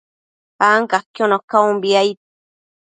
[0.71, 2.19] ancaquiono caumbi, aid